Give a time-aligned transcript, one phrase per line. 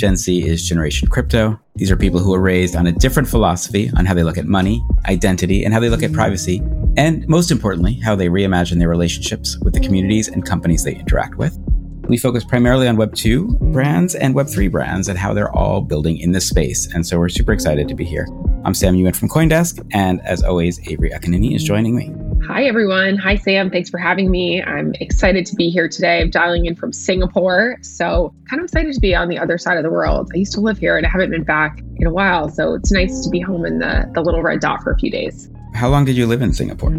[0.00, 1.60] Gen C is Generation Crypto.
[1.74, 4.46] These are people who are raised on a different philosophy on how they look at
[4.46, 6.62] money, identity, and how they look at privacy,
[6.96, 11.34] and most importantly, how they reimagine their relationships with the communities and companies they interact
[11.34, 11.54] with.
[12.08, 15.82] We focus primarily on Web 2 brands and Web 3 brands and how they're all
[15.82, 16.90] building in this space.
[16.94, 18.26] And so we're super excited to be here.
[18.64, 22.10] I'm Sam Ewan from Coindesk, and as always, Avery Akkineni is joining me.
[22.52, 23.16] Hi, everyone.
[23.18, 23.70] Hi, Sam.
[23.70, 24.60] Thanks for having me.
[24.60, 26.20] I'm excited to be here today.
[26.20, 27.76] I'm dialing in from Singapore.
[27.82, 30.32] So, kind of excited to be on the other side of the world.
[30.34, 32.48] I used to live here and I haven't been back in a while.
[32.48, 35.12] So, it's nice to be home in the, the little red dot for a few
[35.12, 35.48] days.
[35.74, 36.90] How long did you live in Singapore?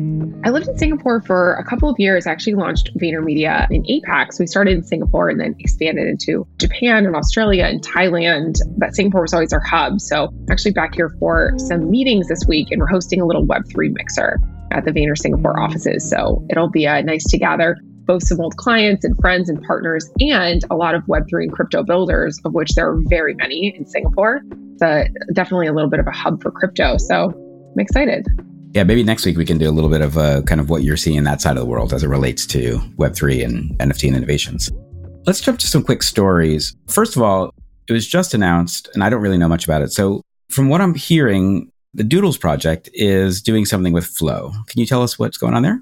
[0.46, 2.28] I lived in Singapore for a couple of years.
[2.28, 4.32] I actually launched VaynerMedia in APAC.
[4.32, 8.56] So we started in Singapore and then expanded into Japan and Australia and Thailand.
[8.78, 10.00] But Singapore was always our hub.
[10.00, 13.46] So I'm actually back here for some meetings this week and we're hosting a little
[13.46, 14.40] Web3 mixer
[14.72, 16.10] at the Vayner Singapore offices.
[16.10, 20.10] So it'll be uh, nice to gather both some old clients and friends and partners
[20.20, 23.86] and a lot of Web3 and crypto builders, of which there are very many in
[23.86, 24.42] Singapore.
[24.74, 26.98] It's a, definitely a little bit of a hub for crypto.
[26.98, 27.32] So
[27.74, 28.28] I'm excited.
[28.74, 30.84] Yeah, maybe next week we can do a little bit of uh, kind of what
[30.84, 34.16] you're seeing that side of the world as it relates to Web3 and NFT and
[34.16, 34.72] innovations.
[35.26, 36.76] Let's jump to some quick stories.
[36.88, 37.54] First of all,
[37.88, 39.92] it was just announced, and I don't really know much about it.
[39.92, 44.52] So, from what I'm hearing, the Doodles project is doing something with Flow.
[44.68, 45.82] Can you tell us what's going on there?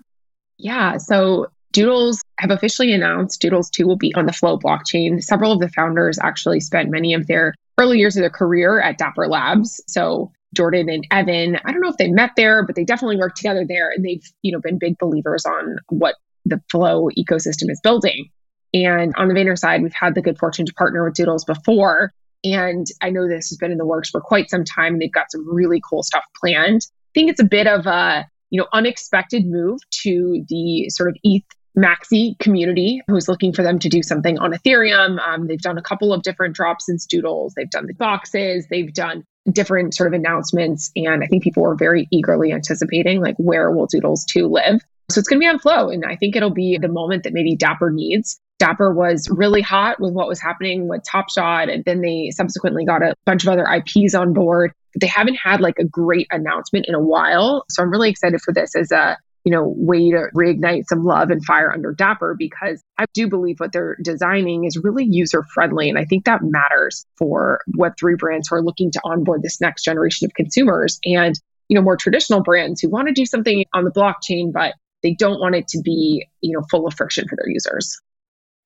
[0.58, 0.98] Yeah.
[0.98, 5.22] So, Doodles have officially announced Doodles 2 will be on the Flow blockchain.
[5.22, 8.98] Several of the founders actually spent many of their early years of their career at
[8.98, 9.82] Dapper Labs.
[9.88, 11.58] So, Jordan and Evan.
[11.64, 14.26] I don't know if they met there, but they definitely worked together there and they've,
[14.42, 16.16] you know, been big believers on what
[16.46, 18.30] the Flow ecosystem is building.
[18.74, 22.12] And on the Vayner side, we've had the good fortune to partner with Doodles before.
[22.44, 24.94] And I know this has been in the works for quite some time.
[24.94, 26.82] And they've got some really cool stuff planned.
[26.86, 31.18] I think it's a bit of a, you know, unexpected move to the sort of
[31.24, 31.44] ETH
[31.78, 35.20] maxi community who's looking for them to do something on Ethereum.
[35.20, 37.54] Um, they've done a couple of different drops since Doodles.
[37.56, 38.68] They've done the boxes.
[38.70, 40.92] They've done different sort of announcements.
[40.96, 44.82] And I think people were very eagerly anticipating, like, where will Doodles 2 live?
[45.10, 45.90] So it's going to be on Flow.
[45.90, 48.40] And I think it'll be the moment that maybe Dapper needs.
[48.60, 51.70] Dapper was really hot with what was happening with Top Shot.
[51.70, 54.72] And then they subsequently got a bunch of other IPs on board.
[55.00, 57.66] They haven't had like a great announcement in a while.
[57.70, 61.30] So I'm really excited for this as a you know, way to reignite some love
[61.30, 65.90] and fire under Dapper because I do believe what they're designing is really user friendly.
[65.90, 69.84] And I think that matters for Web3 brands who are looking to onboard this next
[69.84, 73.86] generation of consumers and, you know, more traditional brands who want to do something on
[73.86, 77.38] the blockchain, but they don't want it to be, you know, full of friction for
[77.38, 78.00] their users.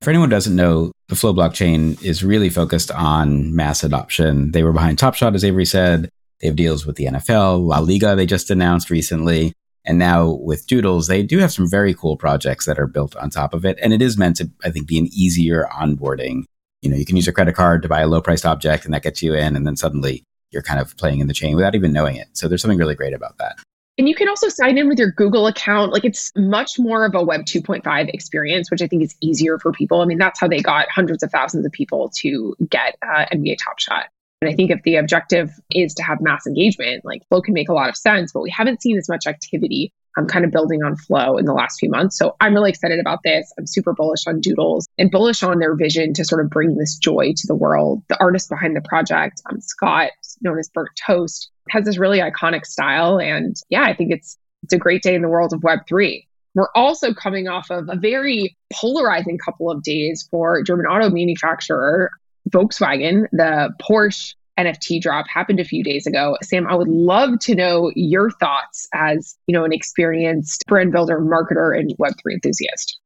[0.02, 4.52] For anyone who doesn't know, the Flow blockchain is really focused on mass adoption.
[4.52, 6.10] They were behind Top Shot, as Avery said.
[6.40, 9.54] They have deals with the NFL, La Liga, they just announced recently.
[9.86, 13.30] And now with Doodles, they do have some very cool projects that are built on
[13.30, 13.78] top of it.
[13.82, 16.44] And it is meant to, I think, be an easier onboarding.
[16.82, 18.94] You know, you can use a credit card to buy a low priced object and
[18.94, 19.56] that gets you in.
[19.56, 22.28] And then suddenly you're kind of playing in the chain without even knowing it.
[22.32, 23.56] So there's something really great about that.
[23.96, 25.92] And you can also sign in with your Google account.
[25.92, 29.72] Like it's much more of a Web 2.5 experience, which I think is easier for
[29.72, 30.00] people.
[30.00, 33.56] I mean, that's how they got hundreds of thousands of people to get uh, NBA
[33.62, 34.06] Top Shot.
[34.40, 37.68] And I think if the objective is to have mass engagement, like Flow can make
[37.68, 39.92] a lot of sense, but we haven't seen as much activity.
[40.16, 42.18] I'm kind of building on Flow in the last few months.
[42.18, 43.52] So I'm really excited about this.
[43.58, 46.96] I'm super bullish on Doodles and bullish on their vision to sort of bring this
[46.98, 48.02] joy to the world.
[48.08, 50.10] The artist behind the project, um, Scott,
[50.42, 53.18] known as burnt toast, has this really iconic style.
[53.18, 56.26] And yeah, I think it's it's a great day in the world of Web3.
[56.54, 62.10] We're also coming off of a very polarizing couple of days for German auto manufacturer
[62.50, 63.26] Volkswagen.
[63.32, 66.36] The Porsche NFT drop happened a few days ago.
[66.42, 71.20] Sam, I would love to know your thoughts as, you know, an experienced brand builder,
[71.20, 72.98] marketer, and Web3 enthusiast.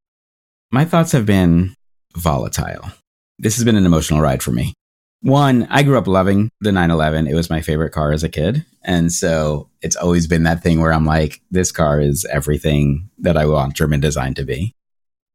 [0.71, 1.75] My thoughts have been
[2.15, 2.91] volatile.
[3.39, 4.75] This has been an emotional ride for me.
[5.21, 7.27] One, I grew up loving the 911.
[7.27, 8.65] It was my favorite car as a kid.
[8.85, 13.37] And so it's always been that thing where I'm like, this car is everything that
[13.37, 14.75] I want German design to be.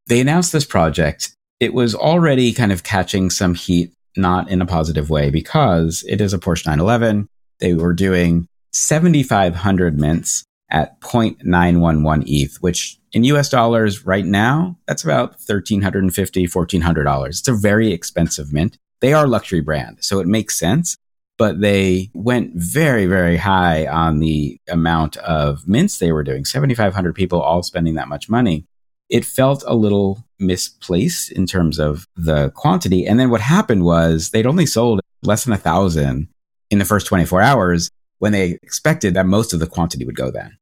[0.07, 1.35] They announced this project.
[1.59, 6.21] It was already kind of catching some heat, not in a positive way, because it
[6.21, 7.27] is a Porsche 911.
[7.59, 15.03] They were doing 7,500 mints at 0.911 ETH, which in US dollars right now, that's
[15.03, 17.27] about $1,350, $1,400.
[17.27, 18.77] It's a very expensive mint.
[19.03, 20.95] They are luxury brand, so it makes sense.
[21.38, 27.13] But they went very, very high on the amount of mints they were doing 7,500
[27.13, 28.65] people all spending that much money.
[29.09, 33.05] It felt a little misplaced in terms of the quantity.
[33.05, 36.29] And then what happened was they'd only sold less than a thousand
[36.71, 37.89] in the first 24 hours
[38.19, 40.57] when they expected that most of the quantity would go then.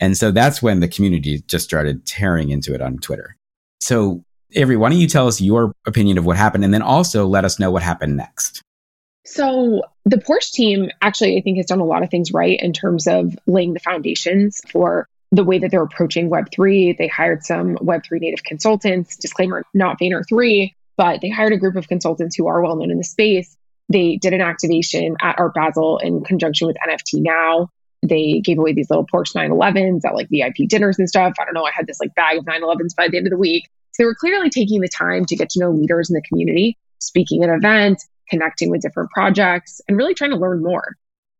[0.00, 3.36] And so that's when the community just started tearing into it on Twitter.
[3.80, 4.24] So,
[4.54, 7.44] Avery, why don't you tell us your opinion of what happened and then also let
[7.44, 8.62] us know what happened next?
[9.26, 12.72] So, the Porsche team actually, I think, has done a lot of things right in
[12.72, 16.96] terms of laying the foundations for the way that they're approaching Web3.
[16.96, 21.88] They hired some Web3 native consultants, disclaimer, not Vayner3, but they hired a group of
[21.88, 23.56] consultants who are well known in the space.
[23.88, 27.70] They did an activation at Art Basel in conjunction with NFT Now
[28.06, 31.34] they gave away these little Porsche 911s at like VIP dinners and stuff.
[31.40, 31.64] I don't know.
[31.64, 33.68] I had this like bag of 911s by the end of the week.
[33.94, 36.76] So they were clearly taking the time to get to know leaders in the community,
[36.98, 40.96] speaking at events, connecting with different projects, and really trying to learn more.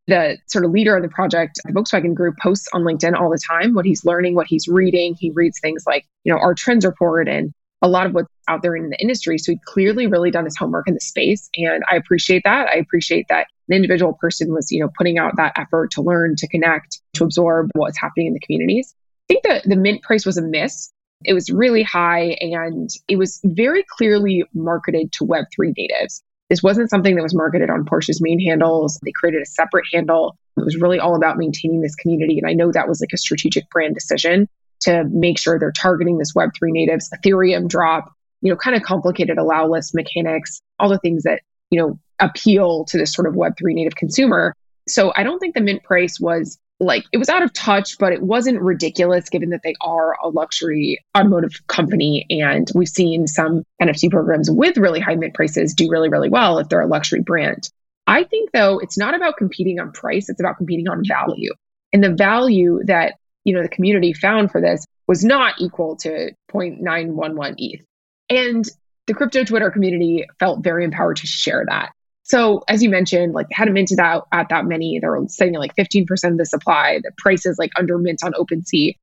[0.07, 3.41] The sort of leader of the project, the Volkswagen Group, posts on LinkedIn all the
[3.45, 5.15] time what he's learning, what he's reading.
[5.19, 8.61] He reads things like, you know, our trends report and a lot of what's out
[8.61, 9.37] there in the industry.
[9.37, 11.49] So he clearly really done his homework in the space.
[11.57, 12.69] And I appreciate that.
[12.69, 16.35] I appreciate that the individual person was, you know, putting out that effort to learn,
[16.37, 18.93] to connect, to absorb what's happening in the communities.
[19.29, 20.91] I think that the mint price was a miss.
[21.23, 26.21] It was really high and it was very clearly marketed to Web3 natives.
[26.49, 28.99] This wasn't something that was marketed on Porsche's main handles.
[29.03, 30.37] They created a separate handle.
[30.57, 32.37] It was really all about maintaining this community.
[32.37, 34.47] And I know that was like a strategic brand decision
[34.81, 37.09] to make sure they're targeting this Web3 natives.
[37.15, 41.41] Ethereum drop, you know, kind of complicated allow list mechanics, all the things that,
[41.71, 44.53] you know, appeal to this sort of Web3 native consumer.
[44.87, 48.11] So I don't think the mint price was like it was out of touch, but
[48.11, 52.25] it wasn't ridiculous given that they are a luxury automotive company.
[52.29, 56.59] And we've seen some NFT programs with really high mint prices do really, really well
[56.59, 57.69] if they're a luxury brand.
[58.07, 61.51] I think though, it's not about competing on price, it's about competing on value.
[61.93, 66.31] And the value that, you know, the community found for this was not equal to
[66.51, 67.85] 0.911 ETH.
[68.29, 68.65] And
[69.07, 71.91] the crypto Twitter community felt very empowered to share that.
[72.25, 74.97] So as you mentioned, like hadn't minted out at that many.
[74.99, 76.99] They're saying like 15% of the supply.
[77.03, 78.95] The price is like under mint on OpenSea.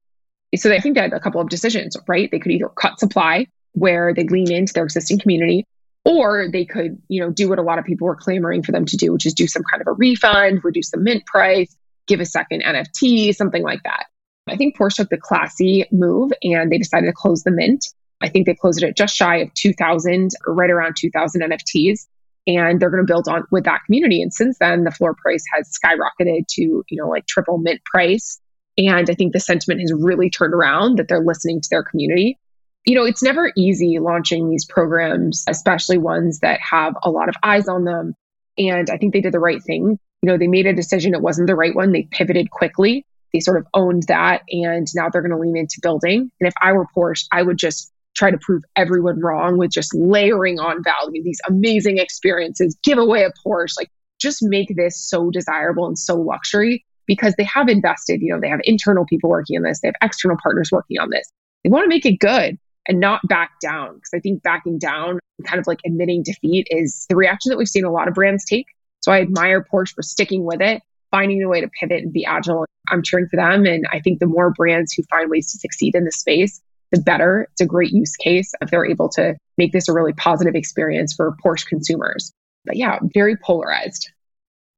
[0.56, 2.28] So I think they had a couple of decisions, right?
[2.30, 5.64] They could either cut supply where they lean into their existing community,
[6.04, 8.84] or they could, you know, do what a lot of people were clamoring for them
[8.86, 11.74] to do, which is do some kind of a refund, reduce the mint price,
[12.08, 14.06] give a second NFT, something like that.
[14.48, 17.86] I think Porsche took the classy move and they decided to close the mint.
[18.20, 22.08] I think they closed it at just shy of 2,000 or right around 2,000 NFTs
[22.46, 24.20] and they're going to build on with that community.
[24.22, 28.40] And since then, the floor price has skyrocketed to, you know, like triple mint price.
[28.78, 32.38] And I think the sentiment has really turned around that they're listening to their community.
[32.84, 37.36] You know, it's never easy launching these programs, especially ones that have a lot of
[37.42, 38.14] eyes on them.
[38.58, 39.98] And I think they did the right thing.
[40.22, 41.92] You know, they made a decision, it wasn't the right one.
[41.92, 43.04] They pivoted quickly.
[43.32, 44.42] They sort of owned that.
[44.50, 46.30] And now they're going to lean into building.
[46.40, 49.94] And if I were Porsche, I would just try to prove everyone wrong with just
[49.94, 53.90] layering on value, these amazing experiences, give away a Porsche, like
[54.20, 58.48] just make this so desirable and so luxury because they have invested, you know, they
[58.48, 61.30] have internal people working on this, they have external partners working on this.
[61.64, 65.18] They want to make it good and not back down because I think backing down,
[65.44, 68.44] kind of like admitting defeat, is the reaction that we've seen a lot of brands
[68.44, 68.66] take.
[69.00, 72.24] So I admire Porsche for sticking with it, finding a way to pivot and be
[72.24, 72.66] agile.
[72.90, 73.64] I'm cheering for them.
[73.66, 76.60] And I think the more brands who find ways to succeed in this space,
[76.92, 77.48] the better.
[77.52, 81.12] It's a great use case if they're able to make this a really positive experience
[81.14, 82.32] for Porsche consumers.
[82.64, 84.10] But yeah, very polarized.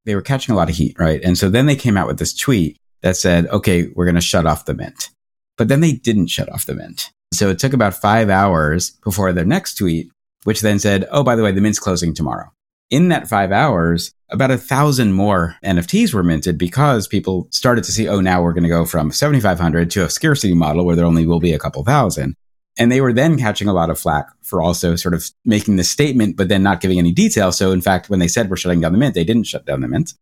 [0.06, 1.20] They were catching a lot of heat, right?
[1.22, 4.20] And so then they came out with this tweet that said, okay, we're going to
[4.20, 5.10] shut off the mint.
[5.56, 7.10] But then they didn't shut off the mint.
[7.32, 10.10] So it took about five hours before their next tweet,
[10.44, 12.50] which then said, oh, by the way, the mint's closing tomorrow.
[12.94, 17.90] In that five hours, about a thousand more NFTs were minted because people started to
[17.90, 21.04] see, oh, now we're going to go from 7,500 to a scarcity model where there
[21.04, 22.36] only will be a couple thousand.
[22.78, 25.82] And they were then catching a lot of flack for also sort of making the
[25.82, 27.50] statement, but then not giving any detail.
[27.50, 29.80] So, in fact, when they said we're shutting down the mint, they didn't shut down
[29.80, 30.14] the mint.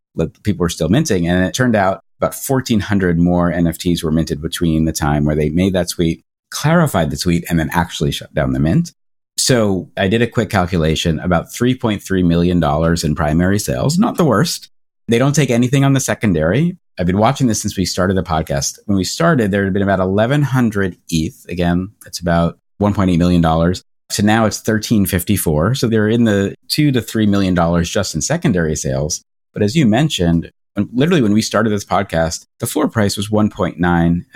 [0.42, 1.28] People were still minting.
[1.28, 5.50] And it turned out about 1,400 more NFTs were minted between the time where they
[5.50, 8.92] made that tweet, clarified the tweet, and then actually shut down the mint.
[9.42, 12.62] So I did a quick calculation about $3.3 million
[13.04, 14.70] in primary sales, not the worst.
[15.08, 16.78] They don't take anything on the secondary.
[16.96, 18.78] I've been watching this since we started the podcast.
[18.86, 21.44] When we started, there had been about 1,100 ETH.
[21.48, 23.42] Again, that's about $1.8 million.
[24.12, 25.74] So now it's 1354.
[25.74, 29.24] So they're in the two to $3 million just in secondary sales.
[29.52, 33.76] But as you mentioned, literally when we started this podcast, the floor price was 1.9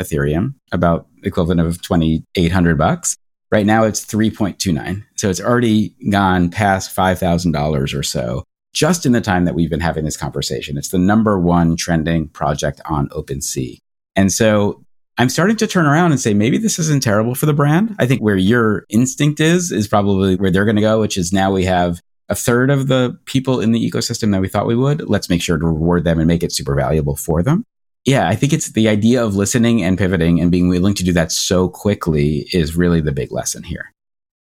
[0.00, 3.16] Ethereum, about equivalent of 2,800 bucks.
[3.50, 5.04] Right now it's 3.29.
[5.16, 9.80] So it's already gone past $5,000 or so just in the time that we've been
[9.80, 10.76] having this conversation.
[10.76, 13.78] It's the number one trending project on OpenSea.
[14.16, 14.84] And so
[15.16, 17.96] I'm starting to turn around and say, maybe this isn't terrible for the brand.
[17.98, 21.32] I think where your instinct is, is probably where they're going to go, which is
[21.32, 24.76] now we have a third of the people in the ecosystem that we thought we
[24.76, 25.08] would.
[25.08, 27.64] Let's make sure to reward them and make it super valuable for them.
[28.06, 31.12] Yeah, I think it's the idea of listening and pivoting and being willing to do
[31.12, 33.92] that so quickly is really the big lesson here.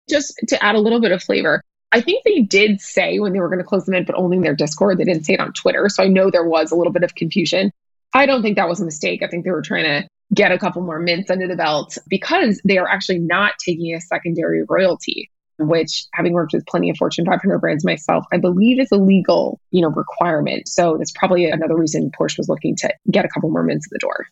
[0.08, 3.40] Just to add a little bit of flavor, I think they did say when they
[3.40, 4.98] were going to close the mint, but only in their Discord.
[4.98, 5.88] They didn't say it on Twitter.
[5.88, 7.72] So I know there was a little bit of confusion.
[8.14, 9.22] I don't think that was a mistake.
[9.24, 12.60] I think they were trying to get a couple more mints under the belt because
[12.64, 17.24] they are actually not taking a secondary royalty which having worked with plenty of Fortune
[17.24, 20.68] 500 brands myself, I believe is a legal, you know, requirement.
[20.68, 23.90] So that's probably another reason Porsche was looking to get a couple more mints in
[23.92, 24.26] the door.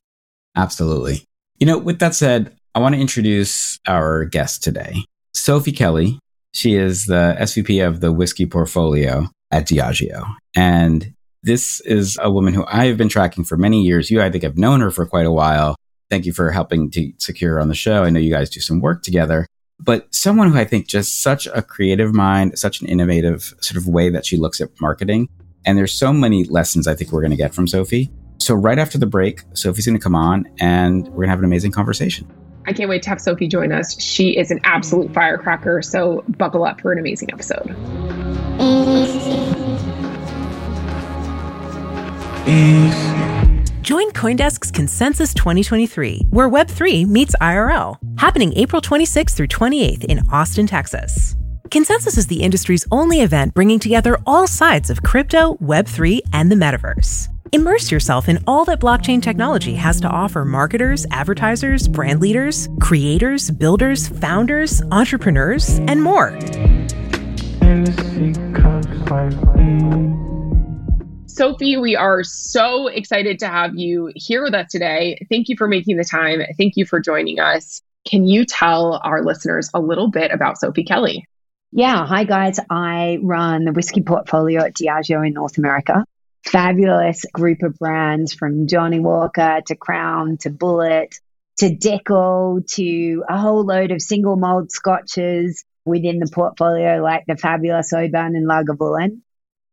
[0.56, 1.24] Absolutely.
[1.58, 4.96] You know, with that said, I want to introduce our guest today,
[5.32, 6.18] Sophie Kelly.
[6.52, 10.34] She is the SVP of the whiskey portfolio at Diageo.
[10.54, 11.12] And
[11.42, 14.10] this is a woman who I have been tracking for many years.
[14.10, 15.74] You, I think, have known her for quite a while.
[16.10, 18.04] Thank you for helping to secure her on the show.
[18.04, 19.46] I know you guys do some work together
[19.80, 23.86] but someone who I think just such a creative mind, such an innovative sort of
[23.86, 25.28] way that she looks at marketing.
[25.66, 28.10] And there's so many lessons I think we're going to get from Sophie.
[28.38, 31.38] So right after the break, Sophie's going to come on and we're going to have
[31.38, 32.30] an amazing conversation.
[32.66, 34.00] I can't wait to have Sophie join us.
[34.00, 35.82] She is an absolute firecracker.
[35.82, 37.74] So buckle up for an amazing episode.
[43.94, 50.66] Join Coindesk's Consensus 2023, where Web3 meets IRL, happening April 26th through 28th in Austin,
[50.66, 51.36] Texas.
[51.70, 56.56] Consensus is the industry's only event bringing together all sides of crypto, Web3, and the
[56.56, 57.28] metaverse.
[57.52, 63.48] Immerse yourself in all that blockchain technology has to offer marketers, advertisers, brand leaders, creators,
[63.48, 66.36] builders, founders, entrepreneurs, and more.
[71.34, 75.26] Sophie, we are so excited to have you here with us today.
[75.28, 76.40] Thank you for making the time.
[76.56, 77.82] Thank you for joining us.
[78.08, 81.26] Can you tell our listeners a little bit about Sophie Kelly?
[81.72, 82.06] Yeah.
[82.06, 82.60] Hi, guys.
[82.70, 86.04] I run the whiskey portfolio at Diageo in North America.
[86.44, 91.18] Fabulous group of brands from Johnnie Walker to Crown to Bulleit
[91.58, 97.36] to Dickel to a whole load of single malt scotches within the portfolio, like the
[97.36, 99.22] fabulous Oban and Lagavulin.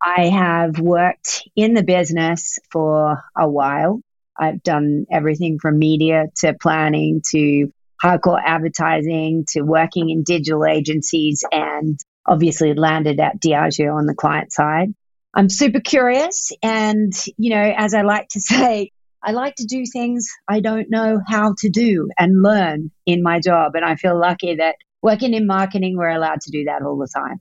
[0.02, 4.02] I have worked in the business for a while.
[4.38, 7.72] I've done everything from media to planning to
[8.04, 14.52] hardcore advertising to working in digital agencies and obviously landed at Diageo on the client
[14.52, 14.94] side.
[15.34, 16.52] I'm super curious.
[16.64, 18.92] And, you know, as I like to say,
[19.24, 23.40] I like to do things I don't know how to do and learn in my
[23.40, 23.76] job.
[23.76, 27.08] And I feel lucky that working in marketing, we're allowed to do that all the
[27.08, 27.40] time.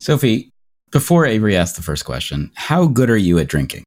[0.00, 0.53] Sophie,
[0.94, 3.82] before Avery asks the first question, how good are you at drinking?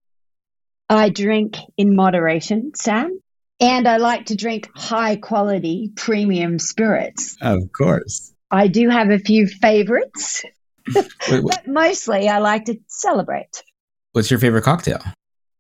[0.90, 3.22] I drink in moderation, Sam.
[3.62, 7.38] And I like to drink high quality premium spirits.
[7.42, 8.34] Of course.
[8.52, 10.44] I do have a few favorites,
[10.94, 13.64] but mostly I like to celebrate.
[14.12, 15.00] What's your favorite cocktail?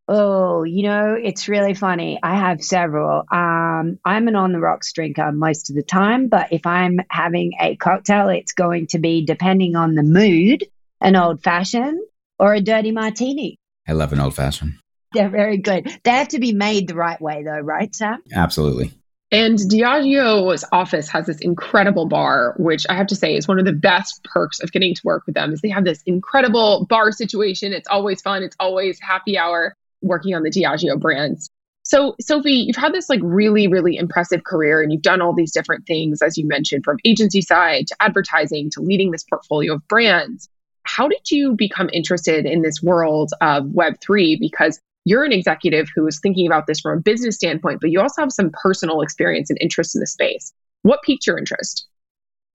[0.09, 2.19] Oh, you know, it's really funny.
[2.21, 3.23] I have several.
[3.31, 7.53] Um, I'm an on the rocks drinker most of the time, but if I'm having
[7.61, 10.65] a cocktail, it's going to be depending on the mood
[11.01, 11.99] an old fashioned
[12.39, 13.57] or a dirty martini.
[13.87, 14.73] I love an old fashioned.
[15.13, 15.87] They're very good.
[16.03, 18.21] They have to be made the right way, though, right, Sam?
[18.33, 18.91] Absolutely.
[19.31, 23.65] And Diageo's office has this incredible bar, which I have to say is one of
[23.65, 25.51] the best perks of getting to work with them.
[25.51, 27.73] Is they have this incredible bar situation.
[27.73, 28.43] It's always fun.
[28.43, 31.49] It's always happy hour working on the Diageo brands.
[31.83, 35.53] So, Sophie, you've had this like really, really impressive career and you've done all these
[35.53, 39.87] different things, as you mentioned, from agency side to advertising to leading this portfolio of
[39.87, 40.49] brands.
[40.87, 44.39] How did you become interested in this world of Web3?
[44.39, 48.01] Because you're an executive who is thinking about this from a business standpoint, but you
[48.01, 50.53] also have some personal experience and interest in the space.
[50.81, 51.87] What piqued your interest?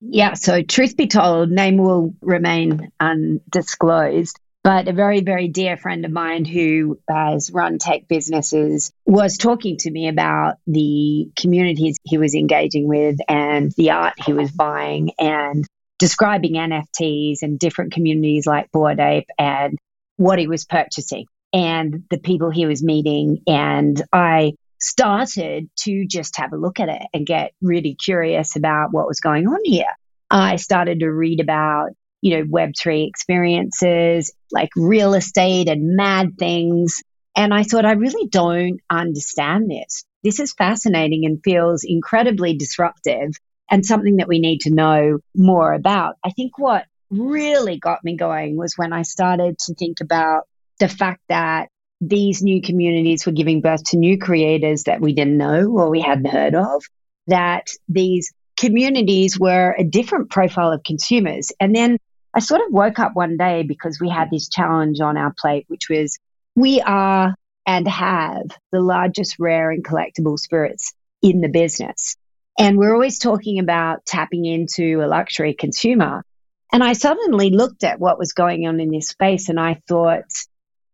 [0.00, 4.38] Yeah, so truth be told, name will remain undisclosed.
[4.64, 9.76] But a very, very dear friend of mine who has run tech businesses was talking
[9.78, 15.12] to me about the communities he was engaging with and the art he was buying
[15.18, 15.66] and
[16.02, 19.78] describing NFTs and different communities like Bored Ape and
[20.16, 23.38] what he was purchasing and the people he was meeting.
[23.46, 28.88] And I started to just have a look at it and get really curious about
[28.92, 29.94] what was going on here.
[30.28, 31.90] I started to read about
[32.20, 37.00] you know, Web3 experiences, like real estate and mad things.
[37.36, 40.04] And I thought, I really don't understand this.
[40.24, 43.34] This is fascinating and feels incredibly disruptive
[43.70, 46.16] and something that we need to know more about.
[46.24, 50.44] I think what really got me going was when I started to think about
[50.78, 51.68] the fact that
[52.00, 56.00] these new communities were giving birth to new creators that we didn't know or we
[56.00, 56.82] hadn't heard of,
[57.28, 61.52] that these communities were a different profile of consumers.
[61.60, 61.98] And then
[62.34, 65.64] I sort of woke up one day because we had this challenge on our plate,
[65.68, 66.18] which was
[66.56, 67.34] we are
[67.66, 68.42] and have
[68.72, 70.92] the largest rare and collectible spirits
[71.22, 72.16] in the business.
[72.58, 76.24] And we're always talking about tapping into a luxury consumer.
[76.72, 80.24] And I suddenly looked at what was going on in this space and I thought,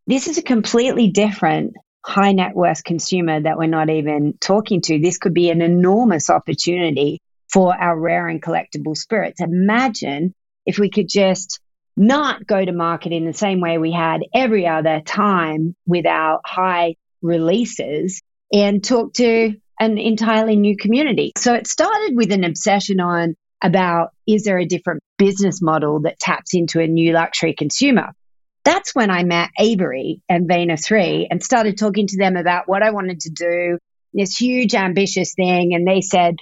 [0.07, 1.75] this is a completely different
[2.05, 4.99] high net worth consumer that we're not even talking to.
[4.99, 7.21] This could be an enormous opportunity
[7.53, 9.41] for our rare and collectible spirits.
[9.41, 10.35] Imagine
[10.65, 11.61] if we could just
[11.97, 16.41] not go to market in the same way we had every other time with our
[16.45, 18.23] high releases
[18.53, 21.33] and talk to an entirely new community.
[21.37, 26.19] So it started with an obsession on about is there a different business model that
[26.19, 28.13] taps into a new luxury consumer?
[28.65, 32.83] That's when I met Avery and Vayner 3 and started talking to them about what
[32.83, 33.79] I wanted to do,
[34.13, 35.75] this huge ambitious thing.
[35.75, 36.37] And they said,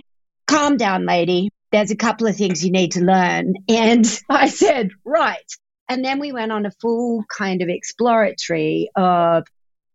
[0.47, 3.55] calm down, lady there's a couple of things you need to learn.
[3.69, 5.53] And I said, right.
[5.89, 9.47] And then we went on a full kind of exploratory of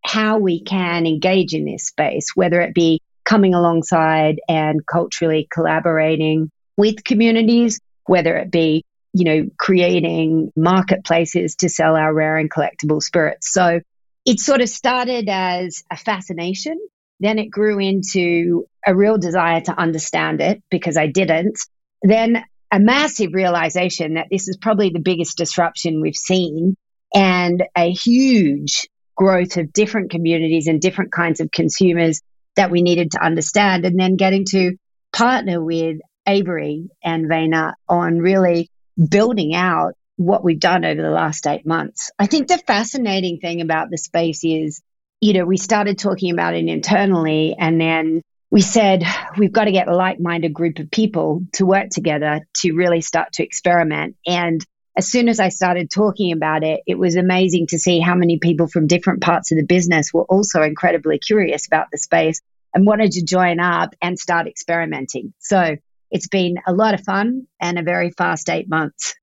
[0.04, 6.52] how we can engage in this space, whether it be coming alongside and culturally collaborating
[6.78, 13.02] with communities, whether it be, you know, creating marketplaces to sell our rare and collectible
[13.02, 13.54] spirits.
[13.54, 13.80] So
[14.26, 16.78] it sort of started as a fascination
[17.22, 21.60] then it grew into a real desire to understand it because I didn't.
[22.02, 26.76] Then a massive realization that this is probably the biggest disruption we've seen
[27.14, 32.22] and a huge growth of different communities and different kinds of consumers
[32.56, 33.86] that we needed to understand.
[33.86, 34.76] And then getting to
[35.14, 38.70] partner with Avery and Vayner on really
[39.10, 42.12] building out what we've done over the last eight months.
[42.20, 44.82] I think the fascinating thing about the space is
[45.22, 49.06] you know, we started talking about it internally and then we said
[49.38, 53.34] we've got to get a like-minded group of people to work together to really start
[53.34, 54.66] to experiment and
[54.98, 58.40] as soon as I started talking about it, it was amazing to see how many
[58.40, 62.42] people from different parts of the business were also incredibly curious about the space
[62.74, 65.34] and wanted to join up and start experimenting.
[65.40, 65.78] So
[66.10, 69.16] it's been a lot of fun and a very fast eight months.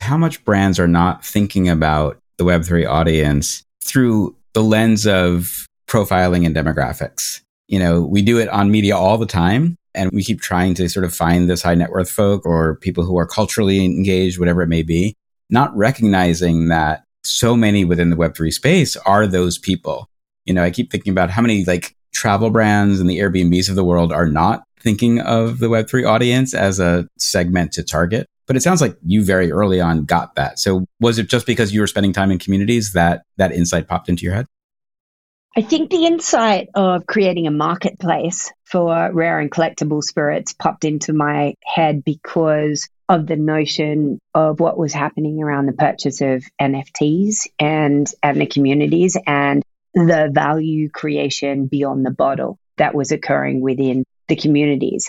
[0.00, 6.44] How much brands are not thinking about the Web3 audience through the lens of profiling
[6.44, 7.40] and demographics.
[7.68, 10.88] You know, we do it on media all the time and we keep trying to
[10.88, 14.62] sort of find this high net worth folk or people who are culturally engaged, whatever
[14.62, 15.16] it may be,
[15.50, 20.08] not recognizing that so many within the Web3 space are those people.
[20.44, 23.74] You know, I keep thinking about how many like travel brands and the Airbnbs of
[23.74, 28.28] the world are not thinking of the Web3 audience as a segment to target.
[28.46, 30.60] But it sounds like you very early on got that.
[30.60, 34.08] So was it just because you were spending time in communities that that insight popped
[34.08, 34.46] into your head?
[35.58, 41.14] I think the insight of creating a marketplace for rare and collectible spirits popped into
[41.14, 47.46] my head because of the notion of what was happening around the purchase of NFTs
[47.58, 49.62] and and the communities and
[49.94, 55.08] the value creation beyond the bottle that was occurring within the communities.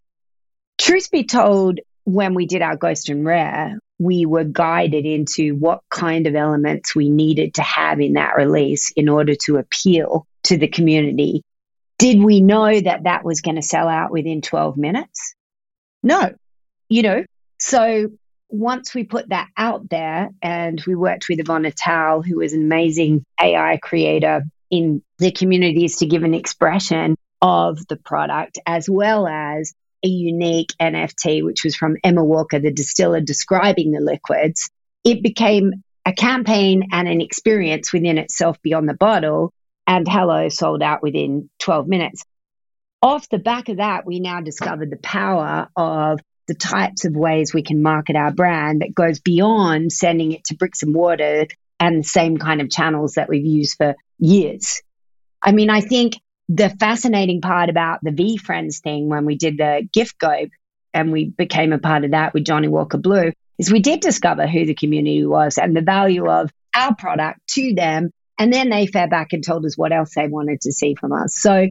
[0.77, 5.81] Truth be told, when we did our Ghost and Rare, we were guided into what
[5.89, 10.57] kind of elements we needed to have in that release in order to appeal to
[10.57, 11.43] the community.
[11.97, 15.35] Did we know that that was going to sell out within 12 minutes?
[16.03, 16.33] No.
[16.89, 17.25] You know,
[17.59, 18.11] so
[18.49, 23.25] once we put that out there and we worked with Ivona Tau, was an amazing
[23.41, 29.73] AI creator in the communities to give an expression of the product, as well as
[30.03, 34.69] a unique NFT, which was from Emma Walker, the distiller, describing the liquids.
[35.03, 39.51] it became a campaign and an experience within itself beyond the bottle.
[39.87, 42.23] And Hello sold out within 12 minutes.
[43.01, 47.53] Off the back of that, we now discovered the power of the types of ways
[47.53, 51.47] we can market our brand that goes beyond sending it to bricks and mortar
[51.79, 54.81] and the same kind of channels that we've used for years.
[55.41, 56.15] I mean, I think
[56.49, 60.47] the fascinating part about the VeeFriends thing when we did the gift go
[60.93, 64.47] and we became a part of that with Johnnie Walker Blue is we did discover
[64.47, 68.11] who the community was and the value of our product to them.
[68.37, 71.11] And then they fed back and told us what else they wanted to see from
[71.11, 71.35] us.
[71.35, 71.69] So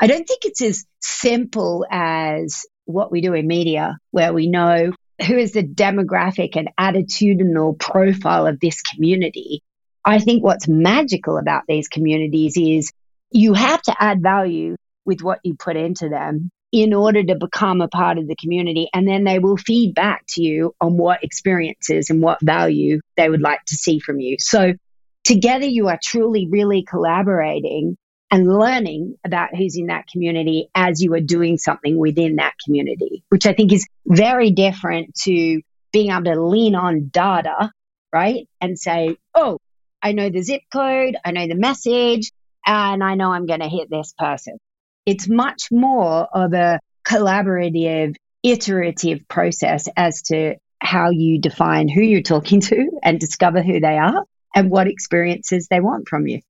[0.00, 4.92] I don't think it's as simple as what we do in media, where we know
[5.26, 9.62] who is the demographic and attitudinal profile of this community.
[10.04, 12.92] I think what's magical about these communities is
[13.30, 17.80] you have to add value with what you put into them in order to become
[17.80, 18.88] a part of the community.
[18.92, 23.28] And then they will feed back to you on what experiences and what value they
[23.28, 24.36] would like to see from you.
[24.40, 24.74] So
[25.24, 27.96] together you are truly, really collaborating
[28.30, 33.24] and learning about who's in that community as you are doing something within that community,
[33.28, 35.60] which I think is very different to
[35.92, 37.70] being able to lean on data,
[38.12, 38.48] right?
[38.60, 39.58] And say, oh,
[40.02, 42.30] I know the zip code, I know the message,
[42.66, 44.58] and I know I'm going to hit this person.
[45.06, 52.22] It's much more of a collaborative, iterative process as to how you define who you're
[52.22, 56.40] talking to and discover who they are and what experiences they want from you.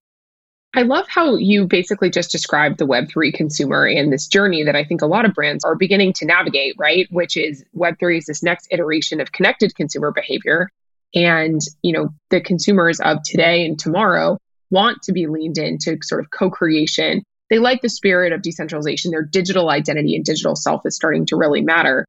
[0.77, 4.83] I love how you basically just described the Web3 consumer and this journey that I
[4.85, 7.07] think a lot of brands are beginning to navigate, right?
[7.11, 10.71] Which is Web3 is this next iteration of connected consumer behavior.
[11.15, 14.39] And, you know, the consumers of today and tomorrow
[14.71, 17.23] want to be leaned into sort of co creation.
[17.51, 19.13] They like the spirit of decentralization.
[19.13, 22.05] Their digital identity and digital self is starting to really matter.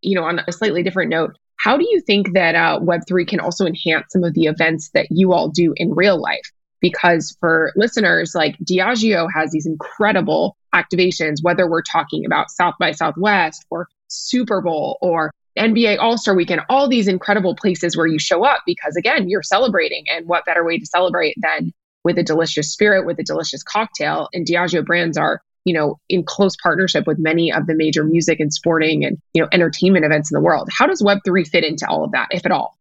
[0.00, 3.40] You know, on a slightly different note, how do you think that uh, Web3 can
[3.40, 6.50] also enhance some of the events that you all do in real life?
[6.80, 12.92] because for listeners, like Diageo has these incredible activations, whether we're talking about South by
[12.92, 18.18] Southwest or Super Bowl or NBA All Star Weekend, all these incredible places where you
[18.18, 20.04] show up because, again, you're celebrating.
[20.08, 21.72] And what better way to celebrate than
[22.04, 24.28] with a delicious spirit, with a delicious cocktail?
[24.32, 28.40] And Diageo brands are, you know, in close partnership with many of the major music
[28.40, 30.70] and sporting and, you know, entertainment events in the world.
[30.72, 32.78] How does Web3 fit into all of that, if at all?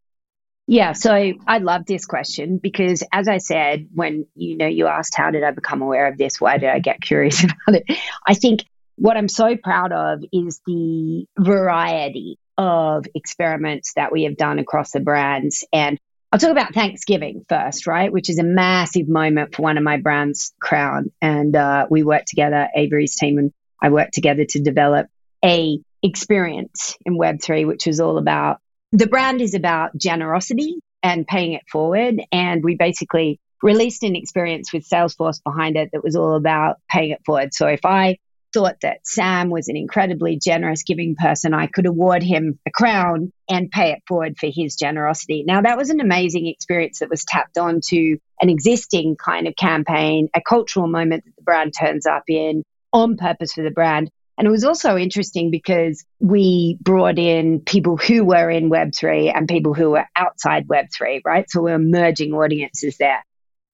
[0.68, 5.16] Yeah, so I love this question because as I said, when you know you asked
[5.16, 7.98] how did I become aware of this, why did I get curious about it?
[8.26, 8.64] I think
[8.96, 14.92] what I'm so proud of is the variety of experiments that we have done across
[14.92, 15.66] the brands.
[15.74, 16.00] And
[16.38, 18.14] I'll talk about Thanksgiving first, right?
[18.14, 21.12] Which is a massive moment for one of my brands, Crown.
[21.20, 25.08] And uh, we worked together, Avery's team and I worked together to develop
[25.44, 28.60] a experience in Web3, which was all about
[28.92, 32.22] the brand is about generosity and paying it forward.
[32.32, 37.10] And we basically released an experience with Salesforce behind it that was all about paying
[37.10, 37.52] it forward.
[37.52, 38.20] So if I
[38.58, 43.32] thought that Sam was an incredibly generous, giving person, I could award him a crown
[43.48, 45.44] and pay it forward for his generosity.
[45.46, 50.30] Now, that was an amazing experience that was tapped onto an existing kind of campaign,
[50.36, 54.10] a cultural moment that the brand turns up in on purpose for the brand.
[54.40, 59.48] And it was also interesting because we brought in people who were in Web3 and
[59.48, 61.46] people who were outside Web3, right?
[61.48, 63.24] So we're merging audiences there.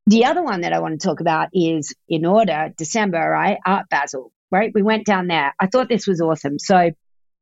[0.07, 3.59] The other one that I want to talk about is in order, December, right?
[3.65, 4.71] Art Basel, right?
[4.73, 5.53] We went down there.
[5.59, 6.59] I thought this was awesome.
[6.59, 6.91] So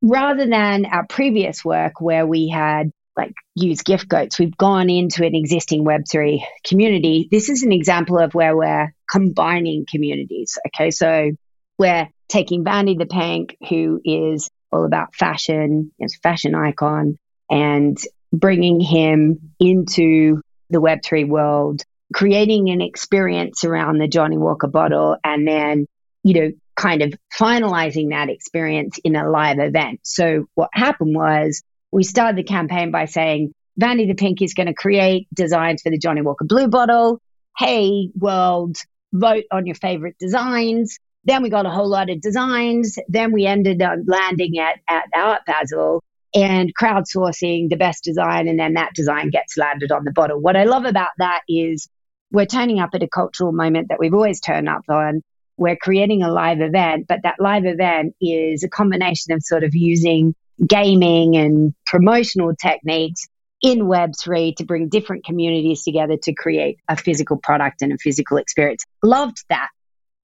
[0.00, 5.24] rather than our previous work where we had like use gift goats, we've gone into
[5.24, 7.28] an existing Web3 community.
[7.30, 10.56] This is an example of where we're combining communities.
[10.68, 10.90] Okay.
[10.90, 11.32] So
[11.78, 17.18] we're taking Vandy the Pink, who is all about fashion, is a fashion icon,
[17.50, 17.98] and
[18.32, 21.82] bringing him into the Web3 world,
[22.14, 25.86] creating an experience around the Johnnie Walker bottle, and then,
[26.24, 30.00] you know, kind of finalizing that experience in a live event.
[30.02, 34.66] So what happened was we started the campaign by saying, Vandy the Pink is going
[34.66, 37.20] to create designs for the Johnnie Walker Blue bottle.
[37.56, 38.76] Hey, world,
[39.12, 40.98] vote on your favorite designs.
[41.24, 42.98] Then we got a whole lot of designs.
[43.08, 46.02] Then we ended up landing at, at Art Basel
[46.34, 48.48] and crowdsourcing the best design.
[48.48, 50.40] And then that design gets landed on the bottle.
[50.40, 51.88] What I love about that is
[52.32, 55.22] we're turning up at a cultural moment that we've always turned up on.
[55.62, 59.74] We're creating a live event, but that live event is a combination of sort of
[59.74, 60.34] using
[60.66, 63.28] gaming and promotional techniques
[63.62, 68.36] in Web3 to bring different communities together to create a physical product and a physical
[68.38, 68.84] experience.
[69.04, 69.68] Loved that.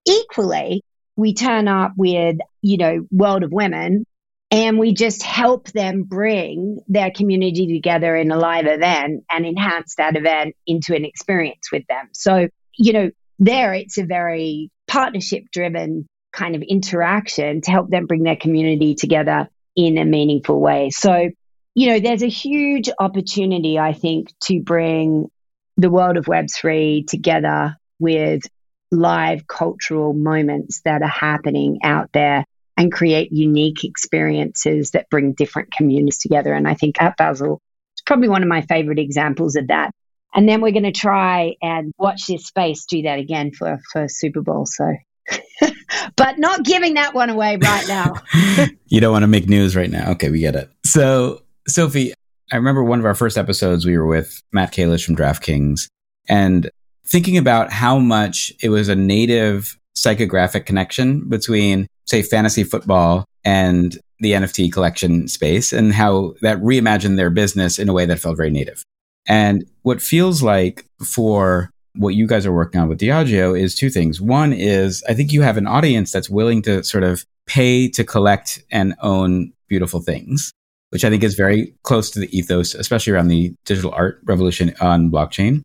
[0.05, 0.83] Equally,
[1.17, 4.05] we turn up with, you know, World of Women
[4.51, 9.97] And we just help them bring their community together in a live event and enhance
[9.97, 12.09] that event into an experience with them.
[12.13, 12.49] So,
[12.79, 18.23] you know, there it's a very partnership driven kind of interaction to help them bring
[18.23, 20.91] their community together in a meaningful way.
[20.91, 21.31] So,
[21.75, 25.31] you know, there's a huge opportunity, I think, to bring
[25.77, 28.43] the world of Web3 together with
[28.91, 32.45] live cultural moments that are happening out there
[32.77, 36.53] and create unique experiences that bring different communities together.
[36.53, 37.61] And I think at Basel
[37.95, 39.91] it's probably one of my favorite examples of that.
[40.35, 44.09] And then we're going to try and watch this space do that again for, for
[44.09, 44.67] Super Bowl.
[44.67, 44.95] So,
[46.17, 48.15] but not giving that one away right now.
[48.87, 50.11] you don't want to make news right now.
[50.13, 50.71] Okay, we get it.
[50.85, 52.13] So, Sophie,
[52.53, 55.89] I remember one of our first episodes, we were with Matt Kalish from DraftKings
[56.29, 56.71] and
[57.07, 63.99] thinking about how much it was a native psychographic connection between, say, fantasy football and
[64.21, 68.37] the NFT collection space and how that reimagined their business in a way that felt
[68.37, 68.85] very native.
[69.29, 73.91] And what feels like for what you guys are working on with Diageo is two
[73.91, 74.21] things.
[74.21, 78.05] One is I think you have an audience that's willing to sort of pay to
[78.05, 80.53] collect and own beautiful things
[80.91, 84.75] which I think is very close to the ethos, especially around the digital art revolution
[84.81, 85.63] on blockchain.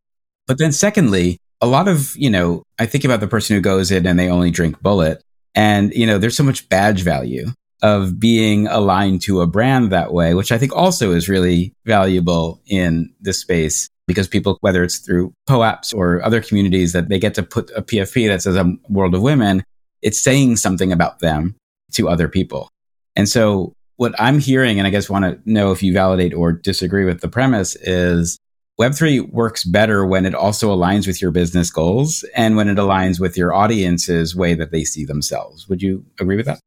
[0.48, 3.92] But then secondly, a lot of, you know, I think about the person who goes
[3.92, 5.22] in and they only drink Bulleit
[5.56, 7.48] And, you know, there's so much badge value
[7.84, 12.62] of being aligned to a brand that way, which I think also is really valuable
[12.66, 17.36] in this space because people, whether it's through POAPs or other communities that they get
[17.36, 19.64] to put a PFP that says a world of women,
[20.02, 21.56] it's saying something about them
[21.92, 22.70] to other people.
[23.18, 26.54] And so what I'm hearing, and I guess want to know if you validate or
[26.54, 28.40] disagree with the premise, is
[28.80, 33.20] Web3 works better when it also aligns with your business goals and when it aligns
[33.20, 35.68] with your audience's way that they see themselves.
[35.68, 36.60] Would you agree with that?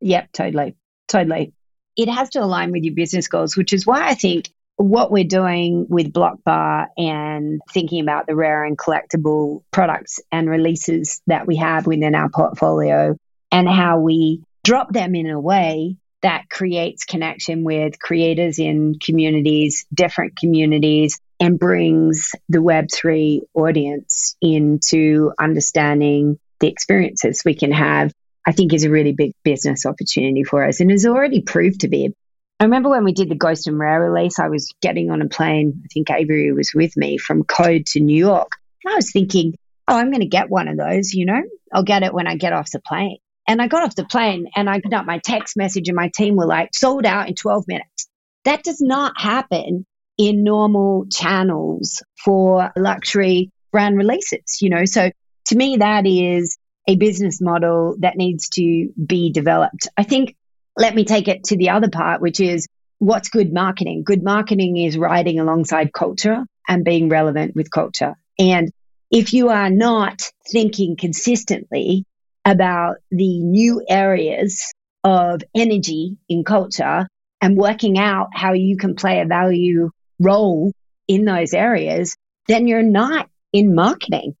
[0.00, 0.76] Yep, totally.
[1.08, 1.52] Totally.
[1.96, 5.24] It has to align with your business goals, which is why I think what we're
[5.24, 11.56] doing with Blockbar and thinking about the rare and collectible products and releases that we
[11.56, 13.16] have within our portfolio
[13.50, 19.86] and how we drop them in a way that creates connection with creators in communities,
[19.92, 28.12] different communities, and brings the Web3 audience into understanding the experiences we can have,
[28.48, 31.88] I think is a really big business opportunity for us and has already proved to
[31.88, 32.14] be.
[32.58, 35.28] I remember when we did the Ghost and Rare release, I was getting on a
[35.28, 38.52] plane, I think Avery was with me from Code to New York.
[38.82, 39.52] And I was thinking,
[39.86, 41.42] oh, I'm going to get one of those, you know,
[41.74, 43.18] I'll get it when I get off the plane.
[43.46, 46.10] And I got off the plane and I put up my text message and my
[46.16, 48.08] team were like, sold out in 12 minutes.
[48.46, 49.84] That does not happen
[50.16, 54.86] in normal channels for luxury brand releases, you know?
[54.86, 55.10] So
[55.48, 56.56] to me, that is
[56.88, 59.88] a business model that needs to be developed.
[59.96, 60.34] I think,
[60.76, 62.66] let me take it to the other part, which is
[62.98, 64.02] what's good marketing?
[64.04, 68.14] Good marketing is riding alongside culture and being relevant with culture.
[68.38, 68.72] And
[69.10, 72.04] if you are not thinking consistently
[72.44, 74.72] about the new areas
[75.04, 77.06] of energy in culture
[77.40, 80.72] and working out how you can play a value role
[81.06, 82.16] in those areas,
[82.48, 84.36] then you're not in marketing,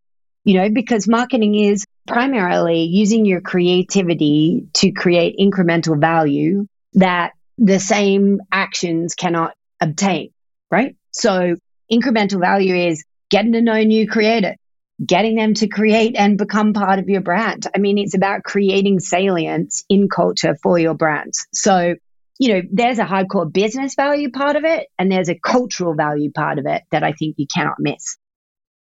[0.48, 7.78] you know, because marketing is primarily using your creativity to create incremental value that the
[7.78, 10.30] same actions cannot obtain,
[10.70, 10.96] right?
[11.12, 11.56] So
[11.92, 14.56] incremental value is getting to know new creators,
[15.04, 17.66] getting them to create and become part of your brand.
[17.74, 21.46] I mean, it's about creating salience in culture for your brands.
[21.52, 21.94] So,
[22.38, 26.32] you know, there's a hardcore business value part of it, and there's a cultural value
[26.32, 28.16] part of it that I think you cannot miss.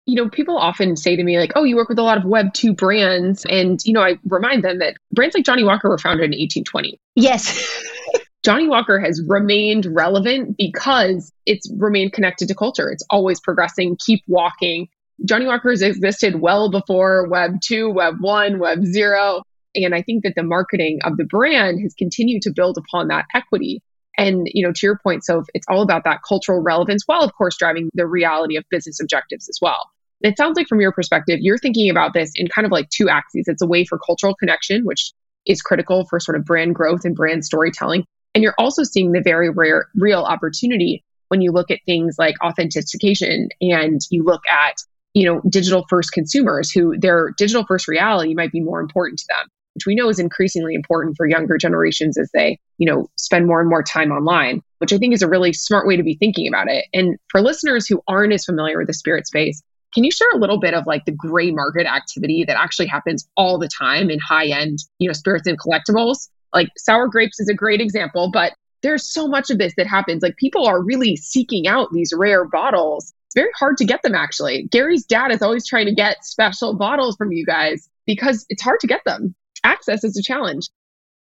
[0.06, 2.24] You know, people often say to me, like, oh, you work with a lot of
[2.24, 3.44] Web 2 brands.
[3.48, 6.98] And, you know, I remind them that brands like Johnnie Walker were founded in 1820.
[7.14, 7.86] Yes.
[8.42, 12.90] Johnnie Walker has remained relevant because it's remained connected to culture.
[12.90, 14.88] It's always progressing, keep walking.
[15.26, 19.42] Johnnie Walker's existed well before Web 2, Web 1, Web 0.
[19.74, 23.26] And I think that the marketing of the brand has continued to build upon that
[23.34, 23.82] equity.
[24.20, 27.32] And, you know, to your point, so it's all about that cultural relevance while, of
[27.32, 29.88] course, driving the reality of business objectives as well.
[30.20, 33.08] It sounds like from your perspective, you're thinking about this in kind of like two
[33.08, 33.48] axes.
[33.48, 35.10] It's a way for cultural connection, which
[35.46, 38.04] is critical for sort of brand growth and brand storytelling.
[38.34, 42.34] And you're also seeing the very rare, real opportunity when you look at things like
[42.44, 44.74] authentication and you look at
[45.14, 49.24] you know, digital first consumers who their digital first reality might be more important to
[49.28, 53.46] them, which we know is increasingly important for younger generations as they, you know, spend
[53.46, 56.16] more and more time online, which I think is a really smart way to be
[56.16, 56.86] thinking about it.
[56.92, 59.62] And for listeners who aren't as familiar with the spirit space,
[59.94, 63.28] can you share a little bit of like the gray market activity that actually happens
[63.36, 66.28] all the time in high end, you know, spirits and collectibles?
[66.52, 70.22] Like sour grapes is a great example, but there's so much of this that happens.
[70.22, 73.12] Like people are really seeking out these rare bottles.
[73.26, 74.68] It's very hard to get them actually.
[74.70, 78.80] Gary's dad is always trying to get special bottles from you guys because it's hard
[78.80, 79.34] to get them.
[79.64, 80.68] Access is a challenge.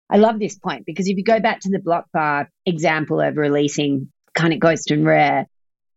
[0.09, 4.11] I love this point because if you go back to the Blockbar example of releasing
[4.33, 5.47] kind of ghost and rare,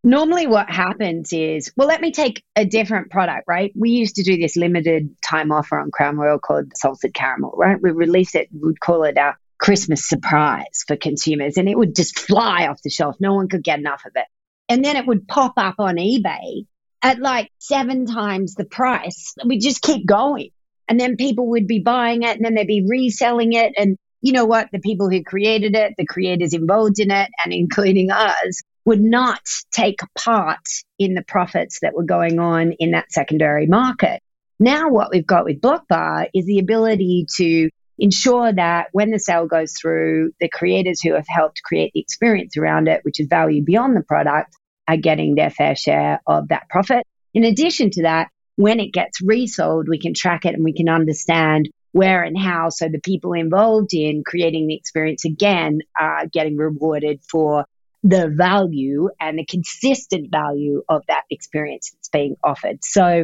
[0.03, 3.71] normally what happens is, well, let me take a different product, right?
[3.75, 7.77] We used to do this limited time offer on Crown Royal called Salted Caramel, right?
[7.81, 12.17] We release it, we'd call it our Christmas surprise for consumers, and it would just
[12.17, 13.17] fly off the shelf.
[13.19, 14.25] No one could get enough of it.
[14.69, 16.65] And then it would pop up on eBay
[17.01, 19.33] at like seven times the price.
[19.45, 20.51] We just keep going.
[20.89, 23.73] And then people would be buying it and then they'd be reselling it.
[23.77, 24.69] And you know what?
[24.73, 29.41] The people who created it, the creators involved in it, and including us, would not
[29.71, 34.21] take part in the profits that were going on in that secondary market.
[34.59, 39.45] Now, what we've got with Blockbar is the ability to ensure that when the sale
[39.45, 43.63] goes through, the creators who have helped create the experience around it, which is value
[43.63, 44.55] beyond the product,
[44.87, 47.05] are getting their fair share of that profit.
[47.33, 50.89] In addition to that, when it gets resold, we can track it and we can
[50.89, 52.67] understand where and how.
[52.67, 57.63] So the people involved in creating the experience again are getting rewarded for
[58.03, 62.83] the value and the consistent value of that experience that's being offered.
[62.83, 63.23] So,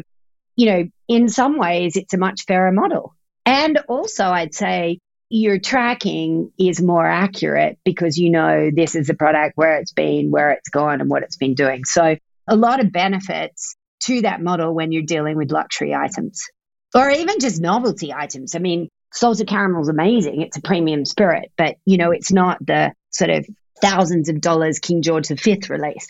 [0.55, 3.13] you know, in some ways, it's a much fairer model.
[3.45, 9.13] And also, I'd say your tracking is more accurate because you know this is a
[9.13, 11.83] product, where it's been, where it's gone, and what it's been doing.
[11.83, 12.15] So,
[12.47, 16.43] a lot of benefits to that model when you're dealing with luxury items
[16.93, 18.55] or even just novelty items.
[18.55, 20.41] I mean, salted caramel is amazing.
[20.41, 23.45] It's a premium spirit, but you know, it's not the sort of
[23.81, 26.07] thousands of dollars King George V release.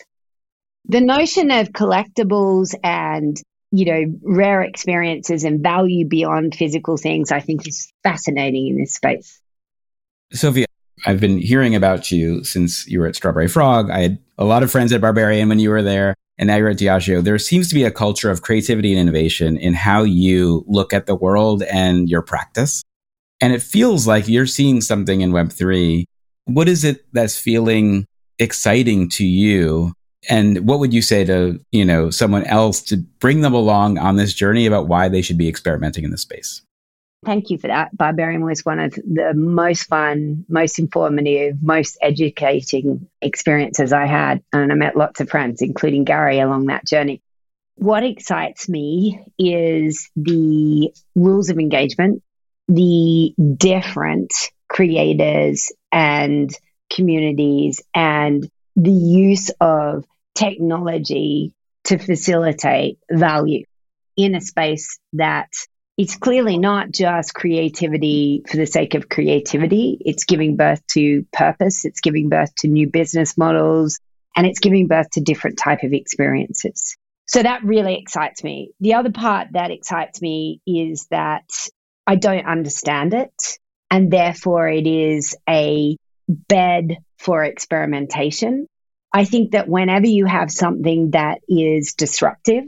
[0.88, 3.36] The notion of collectibles and
[3.72, 8.94] you know rare experiences and value beyond physical things, I think, is fascinating in this
[8.94, 9.40] space.
[10.32, 10.66] Sophie,
[11.04, 13.90] I've been hearing about you since you were at StrawberryFrog.
[13.90, 16.68] I had a lot of friends at Barbarian when you were there, and now you're
[16.68, 17.22] at Diageo.
[17.22, 21.06] There seems to be a culture of creativity and innovation in how you look at
[21.06, 22.82] the world and your practice.
[23.40, 26.04] And it feels like you're seeing something in Web3
[26.46, 28.06] what is it that's feeling
[28.38, 29.92] exciting to you?
[30.28, 34.16] And what would you say to, you know, someone else to bring them along on
[34.16, 36.62] this journey about why they should be experimenting in this space?
[37.26, 37.94] Thank you for that.
[37.96, 44.44] Barbarian was one of the most fun, most informative, most educating experiences I had.
[44.52, 47.20] And I met lots of friends, including Gary, along that journey.
[47.74, 52.22] What excites me is the rules of engagement,
[52.68, 54.32] the different
[54.68, 56.48] creators and
[56.94, 60.04] communities and the use of
[60.36, 61.54] technology
[61.86, 63.64] to facilitate value
[64.16, 65.48] in a space that
[65.96, 69.96] it's clearly not just creativity for the sake of creativity.
[70.00, 71.84] It's giving birth to purpose.
[71.84, 73.98] It's giving birth to new business models
[74.36, 76.96] and it's giving birth to different type of experiences.
[77.26, 78.72] So that really excites me.
[78.80, 81.48] The other part that excites me is that
[82.06, 83.58] I don't understand it.
[83.90, 85.96] And therefore, it is a
[86.28, 88.66] bed for experimentation.
[89.12, 92.64] I think that whenever you have something that is disruptive,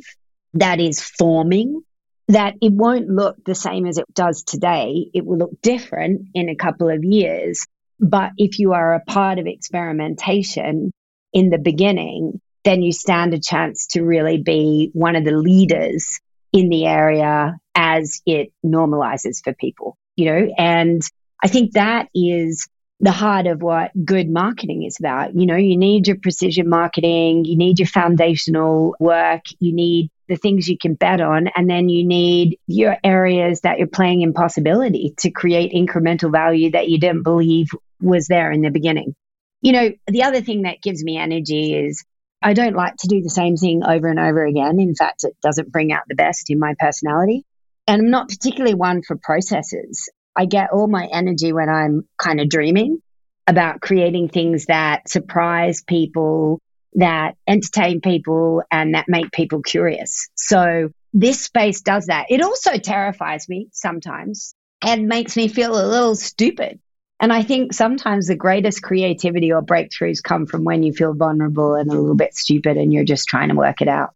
[0.54, 1.82] that is forming,
[2.28, 5.10] that it won't look the same as it does today.
[5.14, 7.66] It will look different in a couple of years.
[8.00, 10.92] But if you are a part of experimentation
[11.32, 16.20] in the beginning, then you stand a chance to really be one of the leaders
[16.52, 21.00] in the area as it normalizes for people you know, and
[21.42, 22.66] I think that is
[22.98, 25.36] the heart of what good marketing is about.
[25.36, 30.36] You know, you need your precision marketing, you need your foundational work, you need the
[30.36, 34.32] things you can bet on, and then you need your areas that you're playing in
[34.32, 37.68] possibility to create incremental value that you didn't believe
[38.00, 39.14] was there in the beginning.
[39.62, 42.04] You know, the other thing that gives me energy is
[42.40, 44.78] I don't like to do the same thing over and over again.
[44.78, 47.44] In fact, it doesn't bring out the best in my personality.
[47.86, 50.08] And I'm not particularly one for processes.
[50.36, 53.00] I get all my energy when I'm kind of dreaming
[53.48, 56.60] about creating things that surprise people,
[56.94, 60.28] that entertain people, and that make people curious.
[60.34, 62.26] So this space does that.
[62.28, 66.78] It also terrifies me sometimes and makes me feel a little stupid.
[67.20, 71.74] And I think sometimes the greatest creativity or breakthroughs come from when you feel vulnerable
[71.74, 74.10] and a little bit stupid and you're just trying to work it out.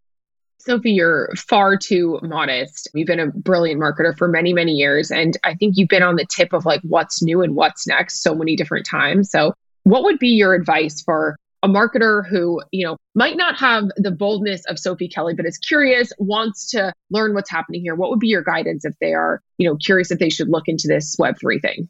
[0.58, 2.88] Sophie, you're far too modest.
[2.94, 5.10] You've been a brilliant marketer for many, many years.
[5.10, 8.22] And I think you've been on the tip of like what's new and what's next
[8.22, 9.30] so many different times.
[9.30, 13.84] So, what would be your advice for a marketer who, you know, might not have
[13.96, 17.94] the boldness of Sophie Kelly, but is curious, wants to learn what's happening here?
[17.94, 20.64] What would be your guidance if they are, you know, curious if they should look
[20.66, 21.88] into this Web3 thing?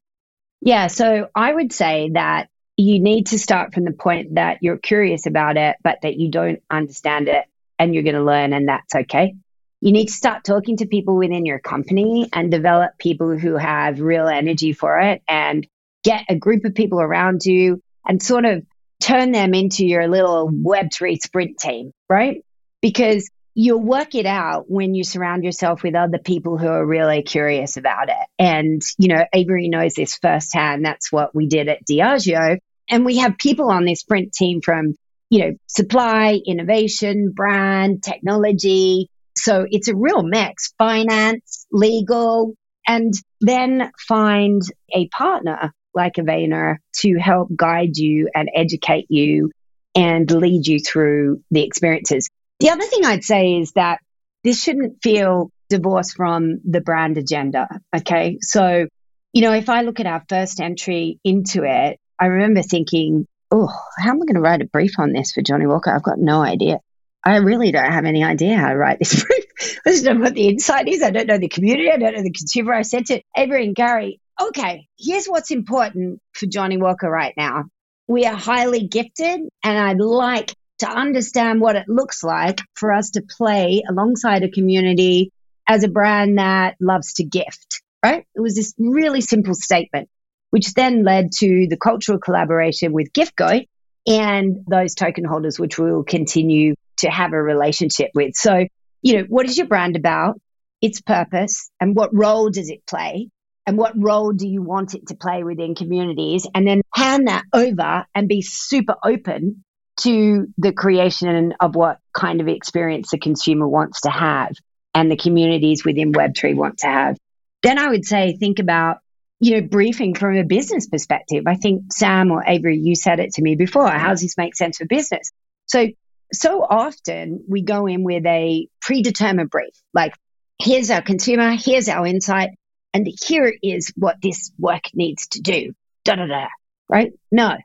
[0.60, 4.78] Yeah, so I would say that you need to start from the point that you're
[4.78, 7.44] curious about it, but that you don't understand it
[7.78, 9.34] and you're going to learn, and that's okay.
[9.80, 14.00] You need to start talking to people within your company and develop people who have
[14.00, 15.66] real energy for it and
[16.04, 18.64] get a group of people around you and sort of
[19.03, 22.44] turn them into your little Web3 sprint team, right?
[22.80, 27.22] Because you'll work it out when you surround yourself with other people who are really
[27.22, 28.26] curious about it.
[28.38, 30.84] And, you know, Avery knows this firsthand.
[30.84, 32.59] That's what we did at Diageo.
[32.88, 34.94] And we have people on this sprint team from,
[35.30, 39.09] you know, supply, innovation, brand, technology.
[39.36, 42.55] So it's a real mix, finance, legal,
[42.86, 44.62] and then find
[44.94, 49.51] a partner like a Vayner to help guide you and educate you
[49.95, 52.28] and lead you through the experiences.
[52.61, 53.99] The other thing I'd say is that
[54.45, 57.68] this shouldn't feel divorced from the brand agenda.
[57.95, 58.38] Okay.
[58.40, 58.86] So,
[59.32, 63.68] you know, if I look at our first entry into it, I remember thinking, oh,
[63.99, 65.90] how am I going to write a brief on this for Johnnie Walker?
[65.90, 66.78] I've got no idea.
[67.24, 69.45] I really don't have any idea how to write this brief.
[69.86, 71.03] I don't know what the insight is.
[71.03, 71.90] I don't know the community.
[71.90, 72.74] I don't know the consumer.
[72.74, 73.24] I sent it.
[73.36, 77.64] Avery and Gary, okay, here's what's important for Johnnie Walker right now.
[78.08, 83.10] We are highly gifted, and I'd like to understand what it looks like for us
[83.10, 85.30] to play alongside a community
[85.68, 88.26] as a brand that loves to gift, right?
[88.34, 90.08] It was this really simple statement,
[90.50, 93.66] which then led to the cultural collaboration with GiftGo
[94.06, 98.34] and those token holders, which we will continue to have a relationship with.
[98.34, 98.66] So,
[99.02, 100.40] you know, what is your brand about?
[100.80, 103.28] Its purpose and what role does it play?
[103.66, 106.46] And what role do you want it to play within communities?
[106.54, 109.64] And then hand that over and be super open
[110.00, 114.52] to the creation of what kind of experience the consumer wants to have
[114.94, 117.16] and the communities within Web3 want to have.
[117.62, 118.98] Then I would say think about,
[119.38, 121.44] you know, briefing from a business perspective.
[121.46, 123.88] I think Sam or Avery, you said it to me before.
[123.88, 125.30] How does this make sense for business?
[125.66, 125.86] So,
[126.32, 130.14] so often we go in with a predetermined brief, like
[130.60, 132.50] here's our consumer, here's our insight,
[132.95, 135.72] and here is what this work needs to do.
[136.05, 136.47] Da da da.
[136.88, 137.12] Right?
[137.30, 137.57] No,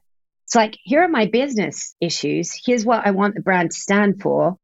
[0.47, 2.53] it's like, here are my business issues.
[2.65, 4.55] Here's what I want the brand to stand for.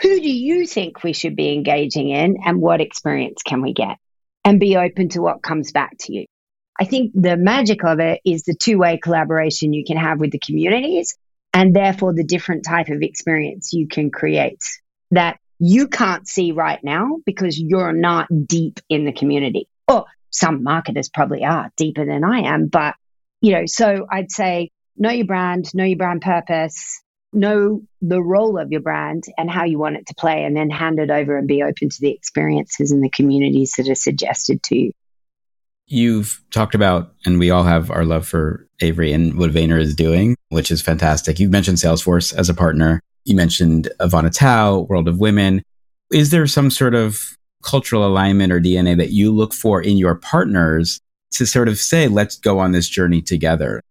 [0.00, 3.96] Who do you think we should be engaging in and what experience can we get?
[4.44, 6.26] And be open to what comes back to you.
[6.78, 10.30] I think the magic of it is the two way collaboration you can have with
[10.30, 11.16] the communities
[11.52, 14.62] and therefore the different type of experience you can create
[15.10, 19.66] that you can't see right now because you're not deep in the community.
[19.88, 22.68] Or some marketers probably are deeper than I am.
[22.68, 22.94] But,
[23.40, 27.00] you know, so I'd say know your brand, know your brand purpose,
[27.32, 30.70] know the role of your brand and how you want it to play, and then
[30.70, 34.62] hand it over and be open to the experiences and the communities that are suggested
[34.64, 34.92] to you.
[35.86, 39.94] You've talked about, and we all have our love for Avery and what Vayner is
[39.94, 41.38] doing, which is fantastic.
[41.38, 43.00] You've mentioned Salesforce as a partner.
[43.24, 45.62] You mentioned Ivona Tau, World of Women.
[46.12, 50.14] Is there some sort of cultural alignment or DNA that you look for in your
[50.14, 51.00] partners
[51.32, 53.82] to sort of say, let's go on this journey together?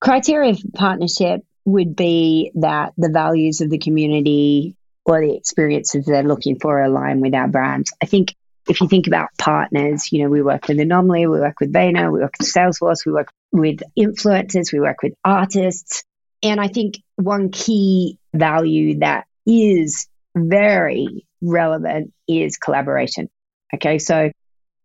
[0.00, 6.22] Criteria for partnership would be that the values of the community or the experiences they're
[6.22, 7.86] looking for align with our brand.
[8.02, 8.34] I think
[8.68, 12.12] if you think about partners, you know, we work with Anomaly, we work with Vayner,
[12.12, 16.04] we work with Salesforce, we work with influencers, we work with artists.
[16.42, 23.28] And I think one key value that is very relevant is collaboration.
[23.74, 23.98] Okay.
[23.98, 24.30] So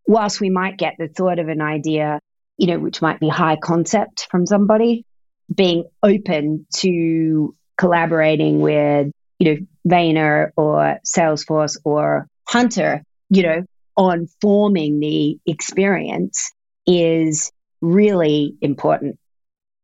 [0.07, 2.19] whilst we might get the thought of an idea,
[2.57, 5.05] you know, which might be high concept from somebody,
[5.53, 13.63] being open to collaborating with, you know, Vayner or Salesforce or Hunter, you know,
[13.95, 16.51] on forming the experience
[16.85, 19.19] is really important.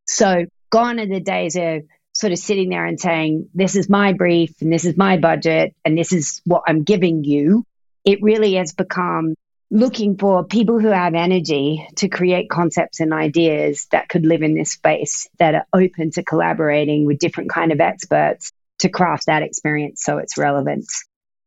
[0.07, 1.83] So gone are the days of
[2.13, 5.75] sort of sitting there and saying, this is my brief and this is my budget
[5.83, 7.65] and this is what I'm giving you.
[8.05, 9.35] It really has become
[9.71, 14.53] looking for people who have energy to create concepts and ideas that could live in
[14.53, 19.41] this space that are open to collaborating with different kind of experts to craft that
[19.41, 20.85] experience so it's relevant.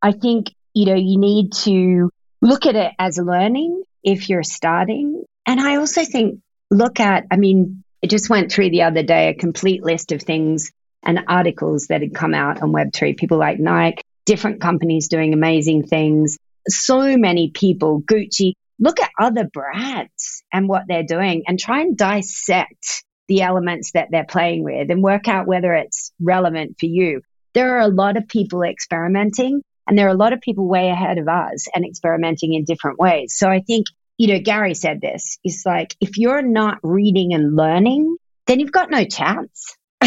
[0.01, 2.09] I think, you know, you need to
[2.41, 5.23] look at it as learning if you're starting.
[5.45, 9.29] And I also think look at, I mean, I just went through the other day
[9.29, 10.71] a complete list of things
[11.03, 13.17] and articles that had come out on Web3.
[13.17, 16.37] People like Nike, different companies doing amazing things
[16.69, 21.97] so many people, Gucci, look at other brands and what they're doing and try and
[21.97, 27.21] dissect the elements that they're playing with and work out whether it's relevant for you.
[27.53, 30.89] There are a lot of people experimenting and there are a lot of people way
[30.89, 33.35] ahead of us and experimenting in different ways.
[33.35, 33.87] So I think
[34.17, 35.37] you know, Gary said this.
[35.43, 39.75] It's like if you're not reading and learning, then you've got no chance.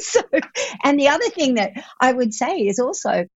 [0.00, 0.20] so,
[0.82, 3.26] and the other thing that I would say is also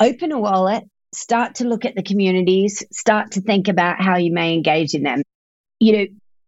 [0.00, 4.32] open a wallet, start to look at the communities, start to think about how you
[4.32, 5.22] may engage in them.
[5.78, 6.06] You know,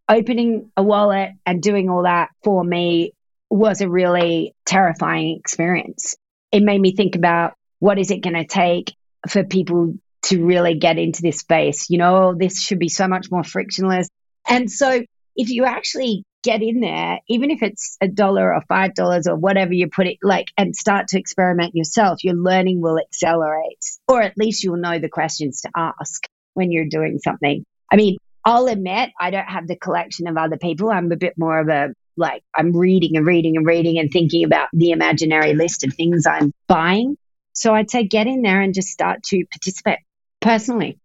[0.09, 3.13] opening a wallet and doing all that for me
[3.49, 6.15] was a really terrifying experience.
[6.51, 8.95] It made me think about what is it going to take
[9.27, 11.89] for people to really get into this space?
[11.89, 14.07] You know, this should be so much more frictionless.
[14.47, 15.03] And so
[15.35, 19.35] if you actually get in there, even if it's a dollar or five dollars or
[19.35, 23.83] whatever you put it like and start to experiment yourself, your learning will accelerate.
[24.07, 27.65] Or at least you'll know the questions to ask when you're doing something.
[27.91, 30.89] I mean, I'll admit I don't have the collection of other people.
[30.89, 34.43] I'm a bit more of a like I'm reading and reading and reading and thinking
[34.43, 37.17] about the imaginary list of things I'm buying.
[37.53, 39.99] So I'd say get in there and just start to participate
[40.41, 40.99] personally.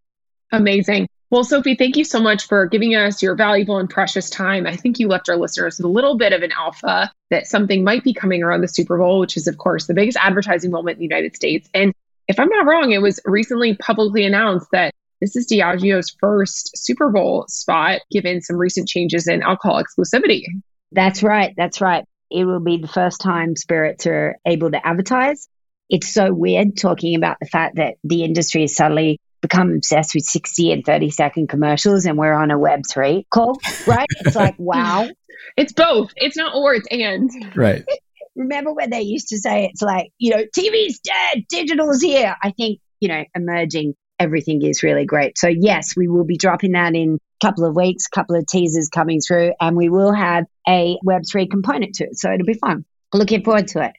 [0.52, 1.08] Amazing.
[1.30, 4.66] Well, Sophie, thank you so much for giving us your valuable and precious time.
[4.66, 7.82] I think you left our listeners with a little bit of an alpha that something
[7.82, 10.96] might be coming around the Super Bowl, which is, of course, the biggest advertising moment
[10.96, 11.68] in the United States.
[11.74, 11.92] And
[12.28, 17.10] if I'm not wrong, it was recently publicly announced that this is Diageo's first Super
[17.10, 20.44] Bowl spot, given some recent changes in alcohol exclusivity.
[20.92, 21.52] That's right.
[21.56, 22.04] That's right.
[22.30, 25.48] It will be the first time spirits are able to advertise.
[25.90, 30.24] It's so weird talking about the fact that the industry is suddenly become obsessed with
[30.24, 34.06] 60 and 30 second commercials and we're on a web3 call, right?
[34.20, 35.08] It's like, wow.
[35.56, 36.12] It's both.
[36.16, 37.30] It's not or, it's and.
[37.54, 37.84] Right.
[38.36, 42.34] Remember when they used to say it's like, you know, TV's dead, digital's here.
[42.42, 45.36] I think, you know, emerging everything is really great.
[45.38, 48.88] So yes, we will be dropping that in a couple of weeks, couple of teasers
[48.88, 52.18] coming through, and we will have a Web3 component to it.
[52.18, 52.84] So it'll be fun.
[53.12, 53.92] Looking forward to it.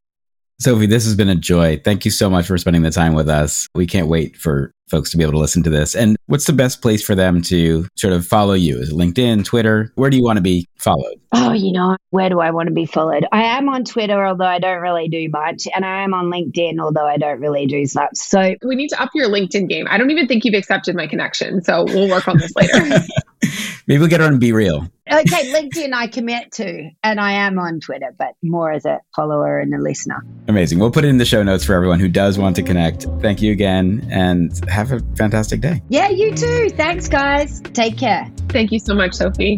[0.59, 1.81] Sophie, this has been a joy.
[1.83, 3.67] Thank you so much for spending the time with us.
[3.75, 5.95] We can't wait for folks to be able to listen to this.
[5.95, 8.77] And what's the best place for them to sort of follow you?
[8.77, 9.91] Is it LinkedIn, Twitter?
[9.95, 11.19] Where do you want to be followed?
[11.31, 13.25] Oh, you know, where do I want to be followed?
[13.31, 15.67] I am on Twitter, although I don't really do much.
[15.75, 18.15] And I am on LinkedIn, although I don't really do much.
[18.15, 19.87] So we need to up your LinkedIn game.
[19.89, 21.63] I don't even think you've accepted my connection.
[21.63, 23.05] So we'll work on this later.
[23.87, 24.87] Maybe we'll get on and be real.
[25.11, 29.59] Okay, LinkedIn I commit to, and I am on Twitter, but more as a follower
[29.59, 30.25] and a listener.
[30.47, 30.79] Amazing.
[30.79, 33.03] We'll put it in the show notes for everyone who does want to connect.
[33.21, 35.81] Thank you again, and have a fantastic day.
[35.87, 36.69] Yeah, you too.
[36.69, 37.61] Thanks, guys.
[37.73, 38.29] Take care.
[38.49, 39.57] Thank you so much, Sophie.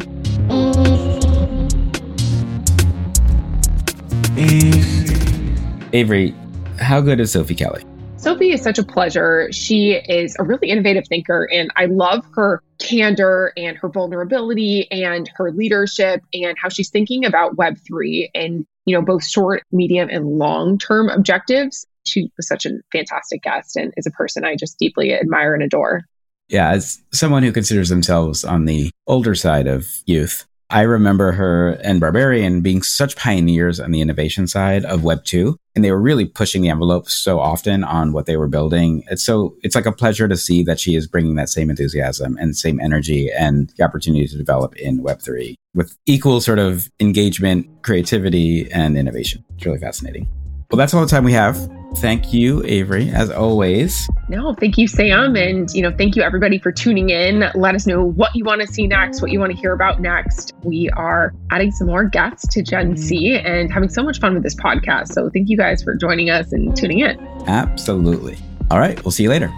[5.94, 6.36] Avery,
[6.80, 7.84] how good is Sophie Kelly?
[8.18, 9.48] Sophie is such a pleasure.
[9.52, 15.30] She is a really innovative thinker, and I love her candor and her vulnerability and
[15.36, 20.38] her leadership and how she's thinking about Web3 and, you know, both short, medium, and
[20.38, 21.88] long term objectives.
[22.08, 25.64] She was such a fantastic guest and is a person I just deeply admire and
[25.64, 26.04] adore.
[26.50, 31.72] Yeah, as someone who considers themselves on the older side of youth, I remember her
[31.82, 35.58] and Barbarian being such pioneers on the innovation side of Web 2.
[35.76, 39.04] And they were really pushing the envelope so often on what they were building.
[39.10, 42.38] It's so, it's like a pleasure to see that she is bringing that same enthusiasm
[42.38, 46.90] and same energy and the opportunity to develop in Web 3 with equal sort of
[47.00, 49.46] engagement, creativity, and innovation.
[49.56, 50.28] It's really fascinating.
[50.70, 51.58] Well, that's all the time we have.
[51.98, 54.08] Thank you, Avery, as always.
[54.28, 55.38] No, thank you, Sam.
[55.38, 57.50] And, you know, thank you everybody for tuning in.
[57.56, 60.02] Let us know what you want to see next, what you want to hear about
[60.02, 60.54] next.
[60.64, 64.44] We are adding some more guests to Gen C and having so much fun with
[64.44, 65.14] this podcast.
[65.14, 67.18] So thank you guys for joining us and tuning in.
[67.48, 68.38] Absolutely.
[68.70, 69.02] All right.
[69.06, 69.52] We'll see you later.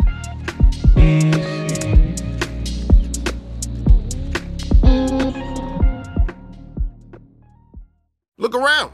[8.38, 8.93] Look around.